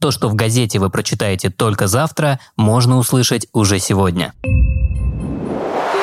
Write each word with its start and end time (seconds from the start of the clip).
То, 0.00 0.10
что 0.10 0.30
в 0.30 0.34
газете 0.34 0.78
вы 0.78 0.88
прочитаете 0.88 1.50
только 1.50 1.86
завтра, 1.86 2.40
можно 2.56 2.96
услышать 2.96 3.46
уже 3.52 3.78
сегодня. 3.78 4.32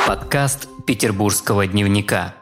Подкаст 0.06 0.68
Петербургского 0.86 1.66
дневника. 1.66 2.36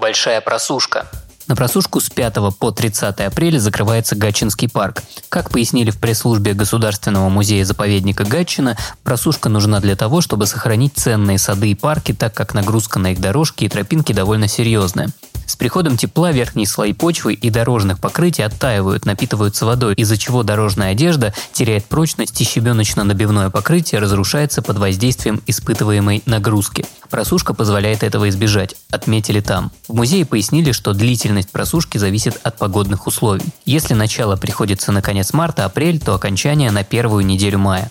Большая 0.00 0.40
просушка. 0.40 1.06
На 1.48 1.56
просушку 1.56 1.98
с 1.98 2.10
5 2.10 2.34
по 2.58 2.70
30 2.72 3.20
апреля 3.20 3.58
закрывается 3.58 4.14
Гатчинский 4.14 4.68
парк. 4.68 5.02
Как 5.30 5.50
пояснили 5.50 5.90
в 5.90 5.96
пресс-службе 5.98 6.52
Государственного 6.52 7.30
музея-заповедника 7.30 8.24
Гатчина, 8.24 8.76
просушка 9.02 9.48
нужна 9.48 9.80
для 9.80 9.96
того, 9.96 10.20
чтобы 10.20 10.46
сохранить 10.46 10.92
ценные 10.96 11.38
сады 11.38 11.70
и 11.70 11.74
парки, 11.74 12.12
так 12.12 12.34
как 12.34 12.52
нагрузка 12.52 12.98
на 12.98 13.12
их 13.12 13.20
дорожки 13.22 13.64
и 13.64 13.68
тропинки 13.70 14.12
довольно 14.12 14.46
серьезная. 14.46 15.08
С 15.48 15.56
приходом 15.56 15.96
тепла 15.96 16.30
верхние 16.30 16.66
слои 16.66 16.92
почвы 16.92 17.32
и 17.32 17.48
дорожных 17.48 17.98
покрытий 17.98 18.42
оттаивают, 18.42 19.06
напитываются 19.06 19.64
водой, 19.64 19.94
из-за 19.94 20.18
чего 20.18 20.42
дорожная 20.42 20.92
одежда 20.92 21.32
теряет 21.54 21.86
прочность 21.86 22.38
и 22.42 22.44
щебеночно-набивное 22.44 23.48
покрытие 23.48 24.02
разрушается 24.02 24.60
под 24.60 24.76
воздействием 24.76 25.40
испытываемой 25.46 26.22
нагрузки. 26.26 26.84
Просушка 27.08 27.54
позволяет 27.54 28.02
этого 28.02 28.28
избежать, 28.28 28.76
отметили 28.90 29.40
там. 29.40 29.72
В 29.88 29.94
музее 29.94 30.26
пояснили, 30.26 30.72
что 30.72 30.92
длительность 31.38 31.52
просушки 31.52 31.98
зависит 31.98 32.40
от 32.42 32.56
погодных 32.56 33.06
условий. 33.06 33.44
Если 33.64 33.94
начало 33.94 34.36
приходится 34.36 34.92
на 34.92 35.02
конец 35.02 35.32
марта-апрель, 35.32 36.00
то 36.00 36.14
окончание 36.14 36.70
на 36.70 36.82
первую 36.82 37.24
неделю 37.24 37.58
мая. 37.58 37.90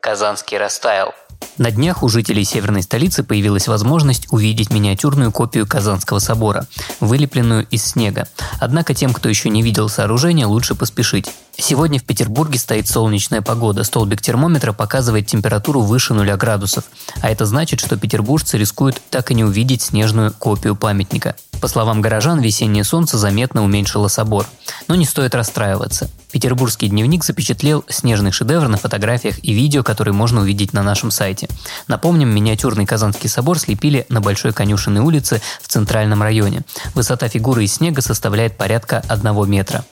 Казанский 0.00 0.58
растаял. 0.58 1.14
На 1.56 1.70
днях 1.70 2.02
у 2.02 2.08
жителей 2.08 2.44
северной 2.44 2.82
столицы 2.82 3.22
появилась 3.22 3.68
возможность 3.68 4.26
увидеть 4.32 4.70
миниатюрную 4.70 5.32
копию 5.32 5.66
Казанского 5.66 6.18
собора, 6.18 6.66
вылепленную 7.00 7.66
из 7.70 7.84
снега. 7.84 8.26
Однако 8.60 8.92
тем, 8.94 9.14
кто 9.14 9.28
еще 9.28 9.48
не 9.50 9.62
видел 9.62 9.88
сооружение, 9.88 10.46
лучше 10.46 10.74
поспешить. 10.74 11.30
Сегодня 11.56 11.98
в 11.98 12.04
Петербурге 12.04 12.58
стоит 12.58 12.88
солнечная 12.88 13.40
погода. 13.40 13.84
Столбик 13.84 14.20
термометра 14.20 14.72
показывает 14.72 15.26
температуру 15.26 15.80
выше 15.80 16.12
0 16.12 16.36
градусов. 16.36 16.84
А 17.22 17.30
это 17.30 17.46
значит, 17.46 17.80
что 17.80 17.96
петербуржцы 17.96 18.58
рискуют 18.58 19.00
так 19.10 19.30
и 19.30 19.34
не 19.34 19.44
увидеть 19.44 19.82
снежную 19.82 20.32
копию 20.32 20.76
памятника. 20.76 21.36
По 21.60 21.68
словам 21.68 22.00
горожан, 22.00 22.40
весеннее 22.40 22.84
солнце 22.84 23.18
заметно 23.18 23.64
уменьшило 23.64 24.08
собор. 24.08 24.46
Но 24.88 24.94
не 24.94 25.04
стоит 25.04 25.34
расстраиваться. 25.34 26.10
Петербургский 26.30 26.88
дневник 26.88 27.24
запечатлел 27.24 27.84
снежный 27.88 28.32
шедевр 28.32 28.68
на 28.68 28.76
фотографиях 28.76 29.42
и 29.42 29.52
видео, 29.52 29.82
которые 29.82 30.14
можно 30.14 30.40
увидеть 30.40 30.72
на 30.72 30.82
нашем 30.82 31.10
сайте. 31.10 31.48
Напомним, 31.88 32.28
миниатюрный 32.28 32.86
Казанский 32.86 33.28
собор 33.28 33.58
слепили 33.58 34.04
на 34.08 34.20
Большой 34.20 34.52
Конюшенной 34.52 35.00
улице 35.00 35.40
в 35.62 35.68
центральном 35.68 36.22
районе. 36.22 36.62
Высота 36.94 37.28
фигуры 37.28 37.64
из 37.64 37.74
снега 37.74 38.02
составляет 38.02 38.56
порядка 38.56 39.02
1 39.08 39.48
метра. 39.48 39.84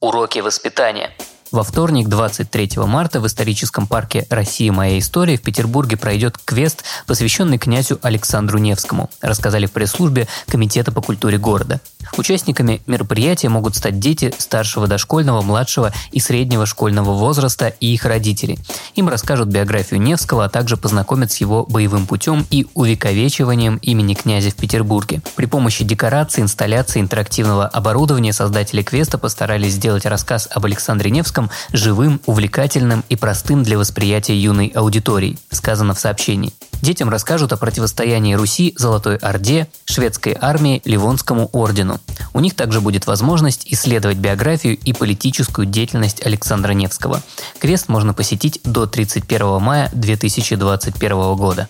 Уроки 0.00 0.40
воспитания. 0.40 1.10
Во 1.54 1.62
вторник, 1.62 2.08
23 2.08 2.78
марта, 2.78 3.20
в 3.20 3.28
историческом 3.28 3.86
парке 3.86 4.26
«Россия. 4.28 4.72
Моя 4.72 4.98
история» 4.98 5.36
в 5.36 5.42
Петербурге 5.42 5.96
пройдет 5.96 6.36
квест, 6.44 6.82
посвященный 7.06 7.58
князю 7.58 8.00
Александру 8.02 8.58
Невскому, 8.58 9.08
рассказали 9.20 9.66
в 9.66 9.70
пресс-службе 9.70 10.26
Комитета 10.48 10.90
по 10.90 11.00
культуре 11.00 11.38
города. 11.38 11.80
Участниками 12.16 12.82
мероприятия 12.88 13.48
могут 13.48 13.76
стать 13.76 14.00
дети 14.00 14.34
старшего 14.36 14.88
дошкольного, 14.88 15.42
младшего 15.42 15.92
и 16.10 16.18
среднего 16.18 16.66
школьного 16.66 17.12
возраста 17.12 17.68
и 17.68 17.94
их 17.94 18.04
родители. 18.04 18.58
Им 18.96 19.08
расскажут 19.08 19.48
биографию 19.48 20.00
Невского, 20.00 20.46
а 20.46 20.48
также 20.48 20.76
познакомят 20.76 21.30
с 21.30 21.36
его 21.36 21.64
боевым 21.66 22.08
путем 22.08 22.48
и 22.50 22.66
увековечиванием 22.74 23.76
имени 23.76 24.14
князя 24.14 24.50
в 24.50 24.56
Петербурге. 24.56 25.22
При 25.36 25.46
помощи 25.46 25.84
декораций, 25.84 26.42
инсталляций, 26.42 27.00
интерактивного 27.00 27.68
оборудования 27.68 28.32
создатели 28.32 28.82
квеста 28.82 29.18
постарались 29.18 29.74
сделать 29.74 30.04
рассказ 30.04 30.48
об 30.50 30.64
Александре 30.64 31.12
Невском 31.12 31.43
живым, 31.72 32.20
увлекательным 32.26 33.04
и 33.08 33.16
простым 33.16 33.62
для 33.62 33.78
восприятия 33.78 34.36
юной 34.36 34.68
аудитории, 34.68 35.38
сказано 35.50 35.94
в 35.94 36.00
сообщении. 36.00 36.52
Детям 36.82 37.08
расскажут 37.08 37.52
о 37.52 37.56
противостоянии 37.56 38.34
Руси 38.34 38.74
Золотой 38.76 39.16
Орде, 39.16 39.68
шведской 39.86 40.36
армии 40.38 40.82
Ливонскому 40.84 41.48
ордену. 41.52 41.98
У 42.34 42.40
них 42.40 42.54
также 42.54 42.80
будет 42.80 43.06
возможность 43.06 43.64
исследовать 43.72 44.18
биографию 44.18 44.76
и 44.76 44.92
политическую 44.92 45.66
деятельность 45.66 46.24
Александра 46.26 46.72
Невского. 46.72 47.22
Квест 47.58 47.88
можно 47.88 48.12
посетить 48.12 48.60
до 48.64 48.86
31 48.86 49.62
мая 49.62 49.90
2021 49.94 51.36
года. 51.36 51.68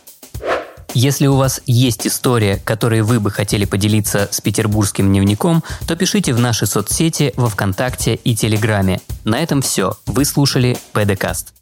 Если 0.95 1.27
у 1.27 1.35
вас 1.35 1.61
есть 1.67 2.07
история, 2.07 2.57
которой 2.65 3.03
вы 3.03 3.19
бы 3.19 3.31
хотели 3.33 3.65
поделиться 3.65 4.29
с 4.31 4.41
петербургским 4.41 5.09
дневником, 5.09 5.65
то 5.89 5.97
пишите 5.97 6.33
в 6.33 6.39
наши 6.39 6.67
соцсети 6.67 7.33
во 7.37 7.49
Вконтакте 7.49 8.15
и 8.15 8.37
Телеграме. 8.37 9.01
На 9.25 9.43
этом 9.43 9.63
все. 9.63 9.95
Вы 10.07 10.25
слушали 10.25 10.77
ПДКаст. 10.93 11.55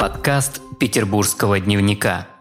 Подкаст 0.00 0.60
петербургского 0.78 1.60
дневника– 1.60 2.26